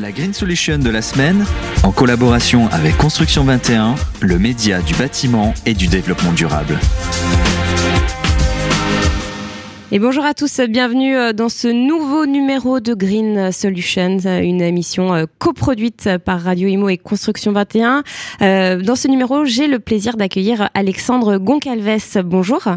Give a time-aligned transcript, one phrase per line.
[0.00, 1.44] La Green Solution de la semaine,
[1.82, 6.78] en collaboration avec Construction 21, le média du bâtiment et du développement durable.
[9.90, 14.60] Et bonjour à tous, bienvenue euh, dans ce nouveau numéro de Green Solutions, euh, une
[14.60, 18.02] émission euh, coproduite par Radio Imo et Construction 21.
[18.40, 22.22] Dans ce numéro, j'ai le plaisir d'accueillir Alexandre Goncalves.
[22.24, 22.68] Bonjour.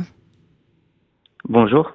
[1.48, 1.92] Bonjour.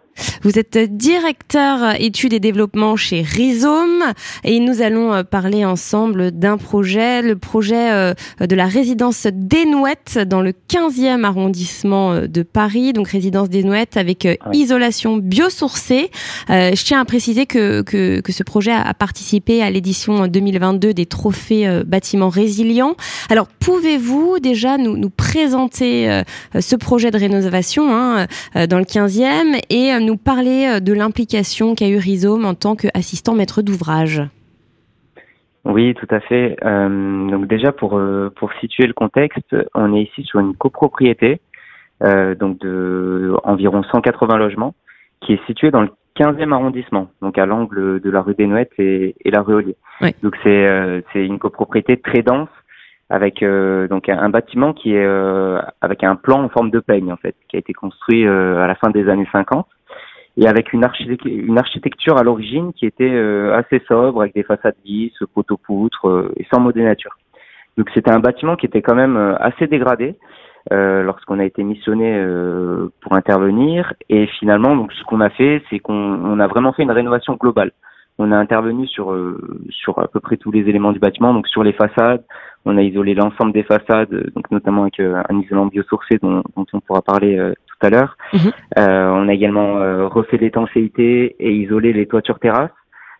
[0.46, 4.04] Vous êtes directeur études et développement chez Rhizome
[4.45, 10.20] et nous allons euh, parler ensemble d'un projet, le projet euh, de la résidence Desnouettes
[10.20, 16.12] dans le 15e arrondissement euh, de Paris, donc résidence Desnouettes avec isolation biosourcée.
[16.48, 21.06] je tiens à préciser que, que, que ce projet a participé à l'édition 2022 des
[21.06, 22.95] trophées bâtiments résilients.
[23.30, 26.23] Alors pouvez-vous déjà nous, nous présenter
[26.59, 28.26] ce projet de rénovation hein,
[28.68, 33.34] dans le 15e et nous parler euh, de l'implication qu'a eu Rhizome en tant qu'assistant
[33.34, 34.22] maître d'ouvrage.
[35.64, 36.56] Oui, tout à fait.
[36.64, 41.40] Euh, donc déjà pour euh, pour situer le contexte, on est ici sur une copropriété
[42.38, 44.74] donc de environ 180 logements
[45.23, 48.78] qui est située dans le 15e arrondissement, donc à l'angle de la rue des Nouettes
[48.78, 49.76] et, la rue Ollier.
[50.23, 52.50] Donc c'est c'est une copropriété très dense
[53.09, 53.43] avec
[53.88, 55.06] donc un, bâtiment qui est
[55.80, 58.74] avec un plan en forme de peigne en fait, qui a été construit à la
[58.74, 59.66] fin des années 50
[60.37, 65.19] et avec une, architecture à l'origine qui était euh, assez sobre, avec des façades lisses,
[65.34, 67.16] poteaux poutres euh, et sans mode nature.
[67.78, 70.16] Donc c'était un bâtiment qui était quand même euh, assez dégradé
[70.69, 72.20] lorsqu'on a été missionné
[73.00, 73.94] pour intervenir.
[74.09, 77.34] Et finalement, donc ce qu'on a fait, c'est qu'on on a vraiment fait une rénovation
[77.34, 77.71] globale.
[78.19, 79.16] On a intervenu sur
[79.71, 82.25] sur à peu près tous les éléments du bâtiment, donc sur les façades.
[82.65, 86.81] On a isolé l'ensemble des façades, donc notamment avec un isolant biosourcé dont, dont on
[86.81, 88.16] pourra parler tout à l'heure.
[88.32, 88.53] Mhm.
[88.78, 92.71] Euh, on a également euh, refait l'étanchéité et isolé les toitures terrasses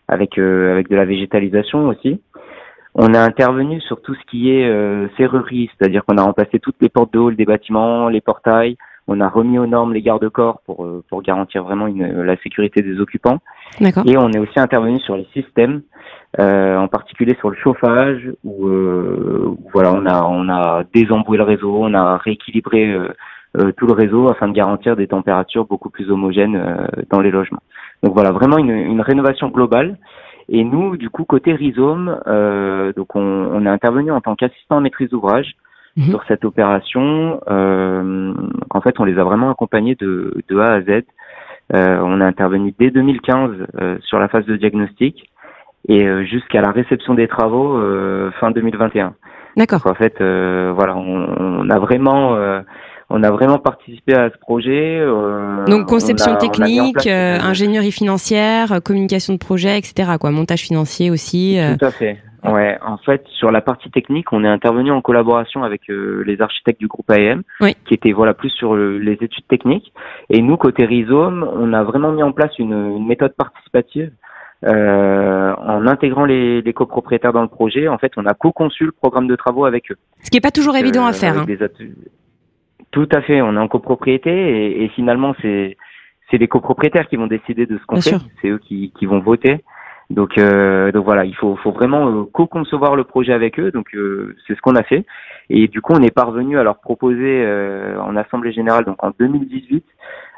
[0.09, 2.21] avec euh, avec de la végétalisation aussi.
[2.95, 4.67] On a intervenu sur tout ce qui est
[5.19, 8.79] serrurerie, c'est-à-dire qu'on a remplacé toutes les portes de hall des bâtiments, les portails.
[9.07, 12.99] On a remis aux normes les garde-corps pour pour garantir vraiment une, la sécurité des
[12.99, 13.41] occupants.
[13.83, 15.83] Et on est aussi intervenu sur les systèmes,
[16.39, 18.67] en particulier sur le chauffage, où,
[19.75, 23.13] voilà on a on a désemboué le réseau, on a rééquilibré euh,
[23.77, 27.63] tout le réseau afin de garantir des températures beaucoup plus homogènes euh, dans les logements.
[28.03, 29.99] Donc voilà, vraiment une, une, rénovation globale.
[30.49, 34.77] Et nous, du coup, côté rhizome, euh, donc on, on, est intervenu en tant qu'assistant
[34.77, 35.57] à maîtrise d'ouvrage
[35.97, 36.11] mhm.
[36.11, 37.41] sur cette opération.
[37.49, 38.35] Euh,
[38.71, 41.03] en fait, on les a vraiment accompagnés de, de A à Z.
[41.75, 43.51] Euh, on a intervenu dès 2015
[43.81, 45.31] euh, sur la phase de diagnostic
[45.89, 47.81] et jusqu'à la réception des travaux
[48.41, 49.15] fin 2021.
[49.57, 49.83] D'accord.
[49.87, 52.37] En fait, voilà, on, on, a vraiment
[53.09, 54.99] on a vraiment participé à ce projet.
[55.01, 60.13] Euh, Donc conception technique, euh, ingénierie financière, euh, communication de projet, etc.
[60.21, 61.59] Quoi, montage financier aussi.
[61.79, 62.19] Tout à fait.
[62.45, 66.79] Ouais, en fait, sur la partie technique, on est intervenu en collaboration avec les architectes
[66.79, 67.43] du groupe AM,
[67.87, 69.93] qui étaient voilà plus sur les études techniques.
[70.31, 74.13] Et nous, côté Rhizome, on a vraiment mis en place une, une méthode participative
[74.65, 77.89] euh, en intégrant les, les, copropriétaires dans le projet.
[77.89, 79.97] En fait, on a co-conçu le programme de travaux avec eux.
[80.23, 81.39] Ce qui n'est pas toujours évident à faire.
[81.39, 81.47] Hein.
[82.97, 83.43] Tout à fait.
[83.43, 85.77] On est en copropriété et, et finalement c'est
[86.31, 88.17] c'est les copropriétaires qui vont décider de ce qu'on fait.
[88.41, 89.63] C'est eux qui, qui vont voter.
[90.09, 93.71] Donc euh, donc voilà, il faut faut vraiment euh, co-concevoir le projet avec eux.
[93.71, 95.05] Donc euh, c'est ce qu'on a fait.
[95.51, 99.13] Et du coup, on est parvenu à leur proposer euh, en assemblée générale, donc en
[99.19, 99.85] 2018,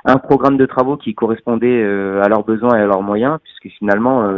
[0.06, 4.28] un programme de travaux qui correspondait à leurs besoins et à leurs moyens, puisque finalement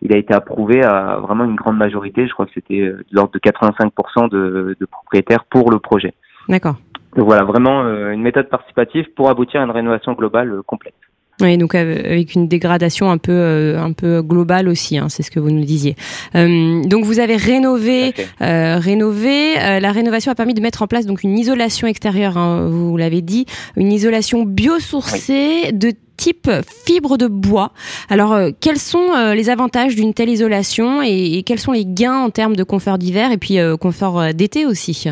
[0.00, 2.28] il a été approuvé à vraiment une grande majorité.
[2.28, 6.14] Je crois que c'était de l'ordre de 85% de, de propriétaires pour le projet.
[6.48, 6.76] D'accord.
[7.16, 10.94] Donc voilà, vraiment euh, une méthode participative pour aboutir à une rénovation globale euh, complète.
[11.40, 15.32] Oui, donc avec une dégradation un peu euh, un peu globale aussi, hein, c'est ce
[15.32, 15.96] que vous nous disiez.
[16.32, 19.54] donc vous avez rénové, rénové.
[19.80, 23.20] la rénovation a permis de mettre en place donc une isolation extérieure, hein, vous l'avez
[23.20, 23.46] dit,
[23.76, 26.48] une isolation biosourcée de type
[26.86, 27.72] fibre de bois.
[28.08, 32.54] Alors, quels sont les avantages d'une telle isolation et, quels sont les gains en termes
[32.54, 35.08] de confort d'hiver et puis confort d'été aussi?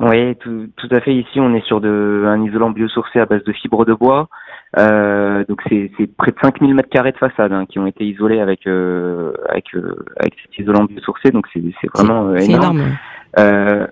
[0.00, 1.14] Oui, tout, tout à fait.
[1.14, 4.28] Ici, on est sur de, un isolant biosourcé à base de fibres de bois.
[4.78, 8.40] Euh, donc c'est près de 5000 mètres carrés de façade hein, qui ont été isolés
[8.40, 11.30] avec euh, avec euh, avec cet isolant biosourcé.
[11.30, 11.62] Donc c'est
[11.94, 12.78] vraiment euh, énorme.
[12.78, 12.96] énorme.
[13.38, 13.86] Euh,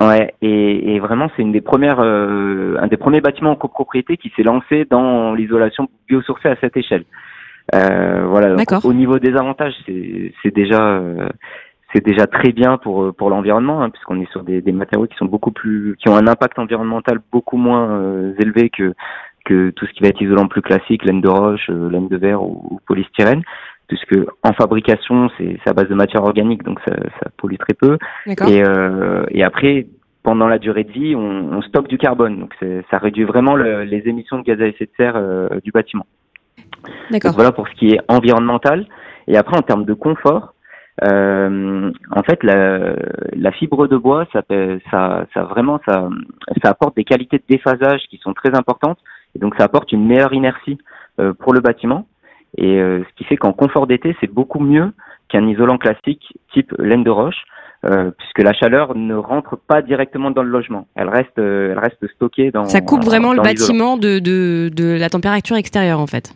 [0.00, 4.30] ouais, et, et vraiment c'est une des premières un des premiers bâtiments en copropriété qui
[4.36, 7.04] s'est lancé dans l'isolation biosourcée à cette échelle.
[7.72, 8.54] voilà.
[8.84, 11.00] au niveau des avantages, c'est déjà
[11.92, 15.06] c'est déjà très bien pour euh, pour l'environnement hein, puisqu'on est sur des, des, matériaux
[15.06, 18.94] qui sont beaucoup plus qui ont un impact environnemental beaucoup moins euh, élevé que
[19.44, 22.16] que tout ce qui va être isolant plus classique laine de roche euh, laine de
[22.16, 23.42] verre ou, polystyrène
[23.88, 27.96] puisque en fabrication, c'est à base de matière organique, donc ça, ça pollue très peu.
[28.26, 29.86] Et, euh, et après,
[30.22, 32.54] pendant la durée de vie, on, on stocke du carbone, donc
[32.90, 36.06] ça réduit vraiment le, les émissions de gaz à effet de serre euh, du bâtiment.
[37.10, 37.32] D'accord.
[37.32, 38.86] Voilà pour ce qui est environnemental.
[39.26, 40.52] Et après, en termes de confort,
[41.04, 42.94] euh, en fait, la,
[43.32, 44.42] la, fibre de bois, ça,
[44.90, 46.08] ça, ça vraiment, ça,
[46.62, 48.98] ça apporte des qualités de déphasage qui sont très importantes,
[49.34, 50.78] et donc ça apporte une meilleure inertie
[51.20, 52.06] euh, pour le bâtiment.
[52.56, 54.92] Et euh, ce qui fait qu'en confort d'été, c'est beaucoup mieux
[55.28, 57.44] qu'un isolant classique type laine de roche,
[57.84, 60.88] euh, puisque la chaleur ne rentre pas directement dans le logement.
[60.96, 62.64] Elle reste, euh, elle reste stockée dans.
[62.64, 66.34] Ça coupe vraiment le bâtiment de, de, de, la température extérieure, en fait.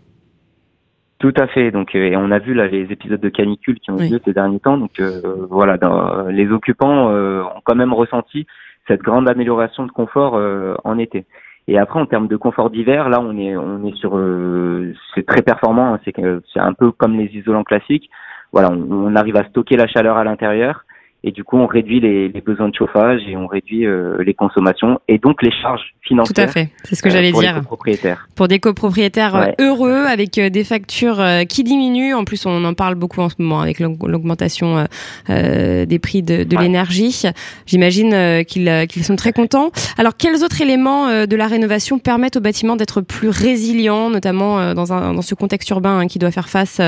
[1.22, 1.70] Tout à fait.
[1.70, 4.32] Donc, et on a vu là les épisodes de canicule qui ont eu lieu ces
[4.32, 4.76] derniers temps.
[4.76, 5.00] Donc,
[5.48, 8.44] voilà, dans, les occupants ont quand même ressenti
[8.88, 10.34] cette grande amélioration de confort
[10.82, 11.24] en été.
[11.68, 15.24] Et après, en termes de confort d'hiver, là, on est, on est sur, euh, c'est
[15.24, 15.94] très performant.
[15.94, 16.12] Hein, c'est
[16.52, 18.10] c'est un peu comme les isolants classiques.
[18.52, 20.84] Voilà, on arrive à stocker la chaleur à l'intérieur
[21.24, 24.34] et du coup on réduit les, les, besoins de chauffage et on réduit euh, les
[24.34, 26.34] consommations et donc les charges financières.
[26.34, 27.54] Tout à fait, c'est ce que j'allais euh, dire.
[27.54, 28.28] copropriétaires.
[28.34, 32.14] Pour des copropriétaires euh, heureux avec des factures qui diminuent.
[32.14, 34.86] En plus, on en parle beaucoup en ce moment avec l'augmentation
[35.28, 37.22] des prix de, de l'énergie.
[37.66, 39.70] J'imagine qu'ils qu'ils sont très contents.
[39.98, 44.92] Alors, quels autres éléments de la rénovation permettent au bâtiment d'être plus résilient, notamment dans,
[44.92, 46.80] un, dans ce contexte urbain hein, qui doit faire face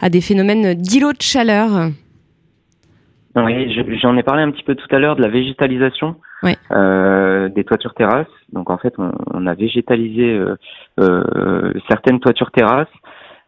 [0.00, 1.90] à des phénomènes d'îlots de chaleur?
[3.36, 6.16] Oui, j'en ai parlé un petit peu tout à l'heure de la végétalisation
[6.70, 8.26] euh, des toitures terrasses.
[8.52, 10.56] Donc en fait, on, on a végétalisé euh,
[11.00, 12.88] euh, certaines toitures terrasses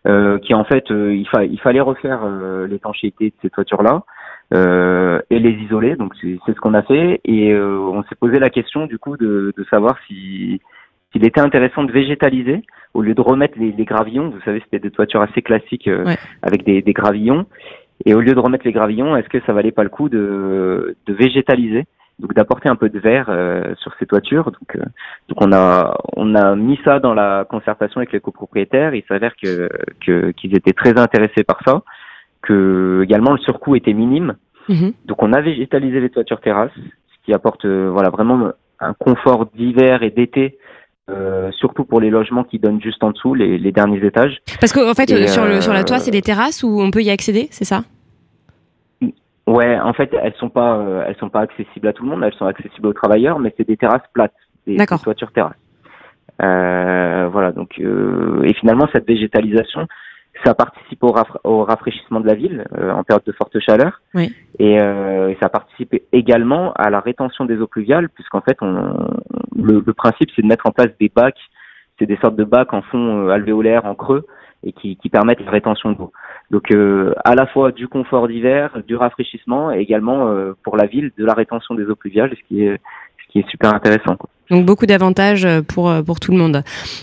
[0.06, 2.26] euh, qui en fait, euh, il, fa il, fallait refaire
[2.68, 4.02] l'étanchéité de ces toitures-là
[4.52, 5.96] et les isoler.
[5.96, 9.52] Donc c'est ce qu'on a fait et on s'est posé la question du coup de,
[9.56, 10.60] de savoir si
[11.12, 14.30] s'il était intéressant de végétaliser au lieu de remettre les, les gravillons.
[14.30, 15.90] Vous savez, c'était des toitures assez classiques
[16.42, 17.46] avec des, des gravillons.
[18.06, 20.96] Et au lieu de remettre les gravillons, est-ce que ça valait pas le coup de,
[21.06, 21.84] de végétaliser
[22.20, 24.44] donc d'apporter un peu de verre euh, sur ces toitures?
[24.44, 24.84] Donc, euh,
[25.28, 28.94] donc on a on a mis ça dans la concertation avec les copropriétaires.
[28.94, 29.68] Il s'avère que
[30.32, 31.82] qu'ils étaient très intéressés par ça,
[32.42, 34.34] que également le surcoût était minime.
[34.68, 34.92] Mhm.
[35.06, 39.46] Donc on a végétalisé les toitures terrasses, ce qui apporte euh, voilà vraiment un confort
[39.54, 40.58] d'hiver et d'été
[41.10, 44.38] euh, surtout pour les logements qui donnent juste en dessous, les, les derniers étages.
[44.60, 47.02] Parce qu'en en fait, sur, le, sur la toit, c'est des terrasses où on peut
[47.02, 47.84] y accéder, c'est ça?
[49.46, 52.22] Ouais, en fait, elles sont pas, euh, elles sont pas accessibles à tout le monde.
[52.24, 54.32] Elles sont accessibles aux travailleurs, mais c'est des terrasses plates,
[54.66, 55.56] des, des toitures terrasses.
[56.42, 57.52] Euh, voilà.
[57.52, 59.86] Donc, euh, et finalement, cette végétalisation,
[60.44, 61.14] ça participe au,
[61.44, 64.00] au rafraîchissement de la ville euh, en période de forte chaleur.
[64.14, 64.34] Oui.
[64.58, 69.10] Et, euh, et, ça participe également à la rétention des eaux pluviales, puisqu'en fait, on,
[69.56, 71.38] le, le principe, c'est de mettre en place des bacs.
[71.98, 74.26] C'est des sortes de bacs en fond alvéolaire, en creux,
[74.64, 76.12] et qui, permettent la rétention d'eau.
[76.50, 80.86] Donc euh, à la fois du confort d'hiver, du rafraîchissement et également euh, pour la
[80.86, 82.80] ville de la rétention des eaux pluviales, ce qui est
[83.18, 84.16] ce qui est super intéressant.
[84.50, 86.62] Donc beaucoup d'avantages euh, pour pour tout le monde.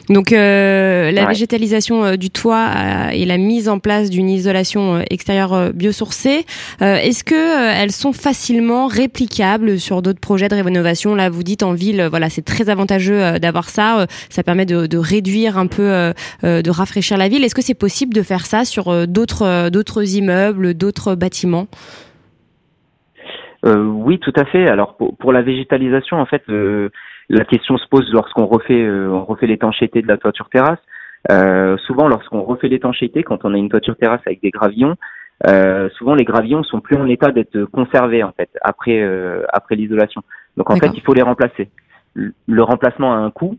[0.09, 2.69] Donc euh, la végétalisation du toit
[3.13, 6.45] et la mise en place d'une isolation extérieure biosourcée,
[6.79, 11.15] est-ce que elles sont facilement réplicables sur d'autres projets de rénovation?
[11.15, 14.05] Là, vous dites en ville, voilà, c'est très avantageux d'avoir ça.
[14.29, 17.43] ça permet de, de, réduire un peu, de rafraîchir la ville.
[17.43, 21.67] Est-ce que c'est possible de faire ça sur d'autres d'autres immeubles, d'autres bâtiments?
[23.65, 24.67] Euh, oui, tout à fait.
[24.67, 26.89] Alors pour, pour la végétalisation, en fait, euh,
[27.31, 30.79] la question se pose lorsqu'on refait, euh, on refait l'étanchéité de la toiture terrasse.
[31.31, 34.95] Euh, souvent, lorsqu'on refait l'étanchéité, quand on a une toiture terrasse avec des gravillons,
[35.97, 39.01] souvent les gravillons sont plus en état d'être conservés en fait après
[39.51, 40.21] après l'isolation.
[40.57, 41.69] Donc en fait, il faut les remplacer.
[42.13, 43.57] Le, remplacement a un coût.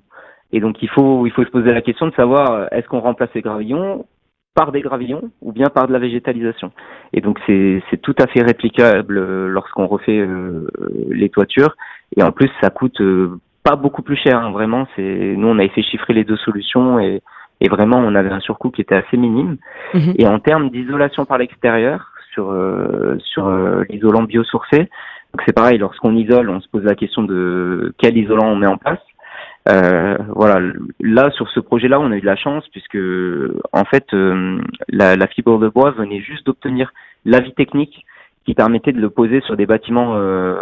[0.52, 3.30] Et donc il faut il faut se poser la question de savoir est-ce qu'on remplace
[3.34, 4.04] les gravillons
[4.54, 6.72] par des gravillons ou bien par de la végétalisation?
[7.12, 10.68] Et donc c'est tout à fait réplicable euh, lorsqu'on refait euh,
[11.08, 11.74] les toitures.
[12.16, 14.38] Et en plus, ça coûte euh, pas beaucoup plus cher.
[14.38, 17.22] Hein, vraiment, c'est nous on avait fait chiffrer les deux solutions et,
[17.60, 19.56] et vraiment on avait un surcoût qui était assez minime.
[19.94, 20.14] Mhm.
[20.18, 22.54] Et en termes d'isolation par l'extérieur sur
[23.18, 23.50] sur
[23.90, 24.88] l'isolant biosourcé,
[25.32, 25.78] donc c'est pareil.
[25.78, 29.00] Lorsqu'on isole, on se pose la question de quel isolant on met en place.
[29.68, 30.60] Euh, voilà,
[31.00, 32.98] là sur ce projet-là, on a eu de la chance puisque
[33.72, 36.92] en fait euh, la, la, fibre de bois venait juste d'obtenir
[37.24, 38.04] l'avis technique
[38.44, 40.56] qui permettait de le poser sur des bâtiments euh,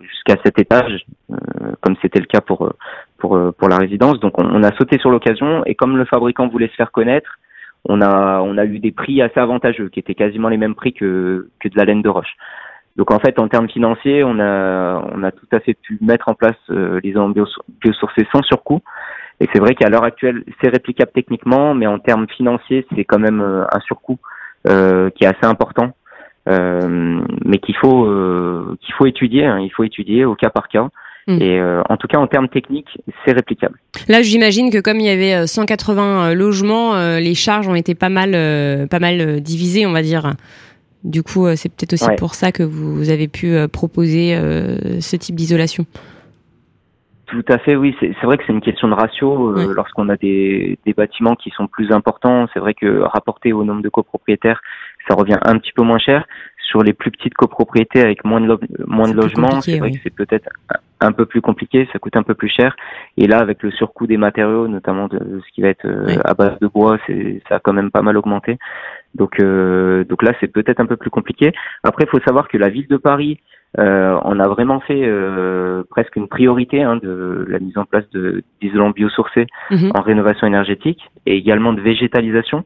[0.00, 1.36] jusqu'à cet étage, euh,
[1.80, 2.72] comme c'était le cas pour
[3.18, 4.18] pour pour la résidence.
[4.20, 7.38] Donc on, a sauté sur l'occasion et comme le fabricant voulait se faire connaître,
[7.88, 10.92] on a on a eu des prix assez avantageux qui étaient quasiment les mêmes prix
[10.92, 12.34] que que de la laine de roche.
[12.96, 16.28] Donc en fait, en termes financiers, on a, on a tout à fait pu mettre
[16.28, 18.82] en place euh, les isolant biosourcés sans surcoût.
[19.40, 23.18] Et c'est vrai qu'à l'heure actuelle, c'est réplicable techniquement, mais en termes financiers, c'est quand
[23.18, 24.18] même euh, un surcoût
[24.64, 25.90] qui est assez important,
[26.46, 28.04] mais qu'il faut
[28.80, 29.44] qu'il faut étudier.
[29.44, 30.88] Hein, il faut étudier au cas par cas.
[31.26, 31.40] Mm.
[31.40, 33.78] Et euh, en tout cas, en termes techniques, c'est réplicable.
[34.08, 37.94] Là, j'imagine que comme il y avait 180 euh, euh, logements, les charges ont été
[37.94, 38.32] pas mal,
[38.88, 40.34] pas mal divisées, on va dire.
[41.04, 44.36] Du coup, c'est peut-être aussi pour ça que vous avez pu proposer
[45.00, 45.84] ce type d'isolation.
[47.26, 47.96] Tout à fait, oui.
[47.98, 49.52] C'est vrai que c'est une question de ratio.
[49.72, 53.82] Lorsqu'on a des, des, bâtiments qui sont plus importants, c'est vrai que rapporté au nombre
[53.82, 54.60] de copropriétaires,
[55.08, 56.26] ça revient un petit peu moins cher.
[56.58, 60.14] Sur les plus petites copropriétés avec moins de, moins de logements, c'est vrai que c'est
[60.14, 60.48] peut-être
[61.00, 62.74] un peu plus compliqué, ça coûte un peu plus cher.
[63.18, 66.32] Et là, avec le surcoût des matériaux, notamment de ce qui va être euh, à
[66.32, 66.98] base de bois,
[67.48, 68.58] ça a quand même pas mal augmenté.
[69.14, 71.52] Donc, euh, donc là, c'est peut-être un peu plus compliqué.
[71.82, 73.38] Après, il faut savoir que la ville de Paris
[73.78, 78.04] euh, on a vraiment fait euh, presque une priorité hein, de la mise en place
[78.60, 79.92] d'isolants biosourcés mhm.
[79.94, 82.64] en rénovation énergétique et également de végétalisation.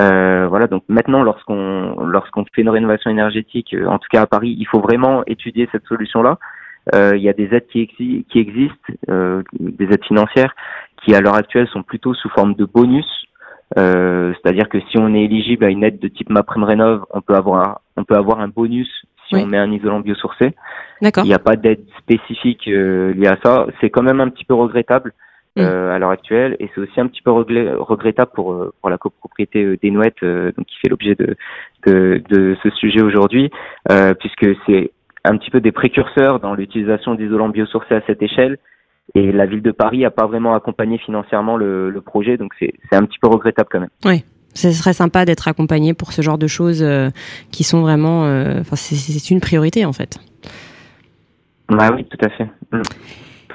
[0.00, 4.54] Euh, voilà, donc maintenant, lorsqu'on lorsqu'on fait une rénovation énergétique, en tout cas à Paris,
[4.58, 6.38] il faut vraiment étudier cette solution-là.
[6.94, 7.88] il y a des aides qui,
[8.28, 8.92] qui existent,
[9.58, 10.54] des aides financières,
[11.02, 13.26] qui à l'heure actuelle sont plutôt sous forme de bonus.
[13.76, 17.80] C'est-à-dire que si on est éligible à une aide de type MaPrimeRénov, on peut avoir
[17.96, 18.88] on peut avoir un bonus
[19.30, 20.54] si on met un isolant biosourcé.
[21.00, 21.24] D'accord.
[21.24, 23.66] Il n'y a pas d'aide spécifique euh, liée à ça.
[23.80, 25.12] C'est quand même un petit peu regrettable
[25.56, 25.60] mm.
[25.60, 28.98] euh, à l'heure actuelle et c'est aussi un petit peu regrettable pour euh, pour la
[28.98, 31.36] copropriété euh, des Nouettes, donc qui fait l'objet de,
[31.86, 33.50] de, de ce sujet aujourd'hui,
[34.18, 34.92] puisque c'est
[35.24, 38.58] un petit peu des précurseurs dans l'utilisation d'isolants biosourcés à cette échelle.
[39.14, 42.72] Et la ville de Paris n'a pas vraiment accompagné financièrement le, le projet, donc c'est
[42.92, 43.90] un petit peu regrettable quand même.
[44.04, 47.10] Oui, ce serait sympa d'être accompagné pour ce genre de choses euh,
[47.50, 48.24] qui sont vraiment.
[48.26, 50.18] Euh, enfin, c'est une priorité en fait.
[51.68, 52.48] Bah oui, tout à fait.
[52.72, 52.82] Mm.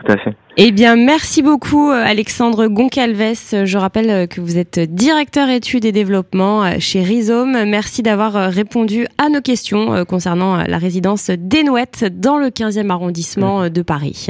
[0.03, 0.35] Tout à fait.
[0.57, 3.65] Eh bien, merci beaucoup, Alexandre Goncalves.
[3.65, 7.65] Je rappelle que vous êtes directeur études et développement chez Rhizome.
[7.65, 13.81] Merci d'avoir répondu à nos questions concernant la résidence Desnouettes dans le 15e arrondissement de
[13.81, 14.27] Paris.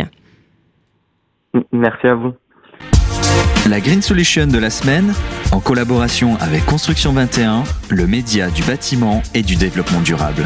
[1.71, 2.33] Merci à vous.
[3.69, 5.11] La Green Solution de la semaine,
[5.51, 10.43] en collaboration avec Construction 21, le média du bâtiment et du développement durable.